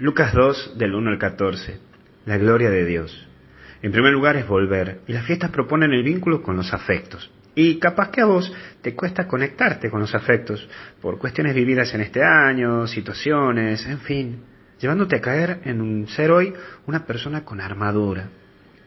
[0.00, 1.78] Lucas 2, del 1 al 14.
[2.24, 3.28] La gloria de Dios.
[3.82, 7.30] En primer lugar es volver, y las fiestas proponen el vínculo con los afectos.
[7.54, 8.50] Y capaz que a vos
[8.80, 10.66] te cuesta conectarte con los afectos,
[11.02, 14.42] por cuestiones vividas en este año, situaciones, en fin,
[14.80, 16.54] llevándote a caer en un ser hoy
[16.86, 18.30] una persona con armadura.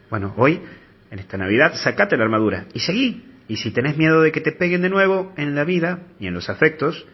[0.10, 0.62] Bueno, hoy,
[1.12, 3.24] en esta Navidad, sacate la armadura y seguí.
[3.48, 6.34] Y si tenés miedo de que te peguen de nuevo en la vida y en
[6.34, 7.06] los afectos,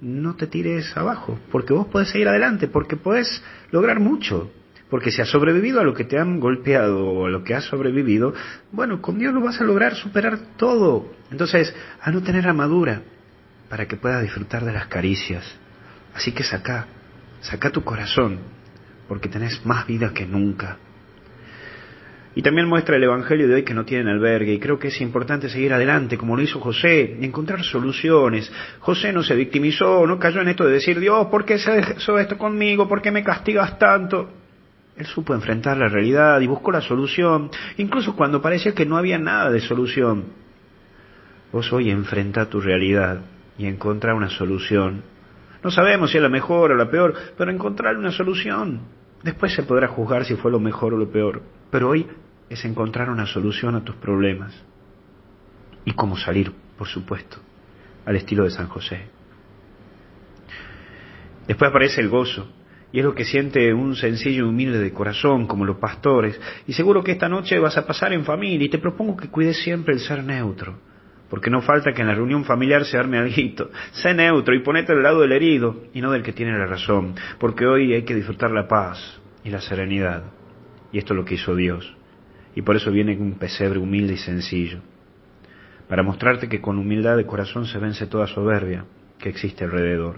[0.00, 4.50] no te tires abajo, porque vos podés seguir adelante, porque podés lograr mucho.
[4.90, 7.64] Porque si has sobrevivido a lo que te han golpeado o a lo que has
[7.64, 8.34] sobrevivido,
[8.70, 11.12] bueno, con Dios lo vas a lograr superar todo.
[11.32, 13.02] Entonces, a no tener armadura
[13.68, 15.44] para que puedas disfrutar de las caricias.
[16.14, 16.86] Así que saca,
[17.40, 18.38] saca tu corazón,
[19.08, 20.78] porque tenés más vida que nunca.
[22.36, 25.00] Y también muestra el Evangelio de hoy que no tienen albergue y creo que es
[25.00, 28.52] importante seguir adelante como lo hizo José encontrar soluciones.
[28.80, 32.18] José no se victimizó, no cayó en esto de decir, Dios, ¿por qué se hizo
[32.18, 32.86] esto conmigo?
[32.86, 34.28] ¿Por qué me castigas tanto?
[34.98, 37.48] Él supo enfrentar la realidad y buscó la solución,
[37.78, 40.24] incluso cuando parecía que no había nada de solución.
[41.52, 43.22] Vos hoy enfrenta tu realidad
[43.56, 45.02] y encontrar una solución.
[45.64, 48.80] No sabemos si es la mejor o la peor, pero encontrar una solución.
[49.22, 51.40] Después se podrá juzgar si fue lo mejor o lo peor.
[51.70, 52.06] Pero hoy
[52.48, 54.54] es encontrar una solución a tus problemas.
[55.84, 57.38] Y cómo salir, por supuesto,
[58.04, 59.06] al estilo de San José.
[61.46, 62.48] Después aparece el gozo,
[62.92, 66.40] y es lo que siente un sencillo y humilde de corazón, como los pastores.
[66.66, 69.62] Y seguro que esta noche vas a pasar en familia, y te propongo que cuides
[69.62, 70.78] siempre el ser neutro,
[71.30, 73.70] porque no falta que en la reunión familiar se arme algo.
[73.92, 77.14] Sé neutro y ponete al lado del herido y no del que tiene la razón,
[77.38, 80.24] porque hoy hay que disfrutar la paz y la serenidad.
[80.90, 81.96] Y esto es lo que hizo Dios
[82.56, 84.80] y por eso viene un pesebre humilde y sencillo,
[85.88, 88.86] para mostrarte que con humildad de corazón se vence toda soberbia
[89.18, 90.16] que existe alrededor.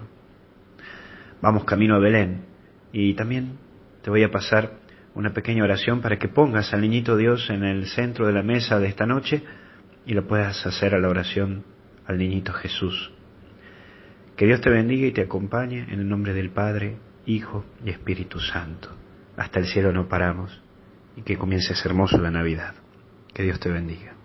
[1.42, 2.44] Vamos camino a Belén
[2.92, 3.58] y también
[4.02, 4.78] te voy a pasar
[5.14, 8.78] una pequeña oración para que pongas al niñito Dios en el centro de la mesa
[8.78, 9.42] de esta noche
[10.06, 11.64] y lo puedas hacer a la oración
[12.06, 13.12] al niñito Jesús.
[14.36, 18.38] Que Dios te bendiga y te acompañe en el nombre del Padre, Hijo y Espíritu
[18.38, 18.90] Santo.
[19.36, 20.62] Hasta el cielo no paramos
[21.18, 22.74] y que comience hermoso la Navidad.
[23.34, 24.17] Que Dios te bendiga.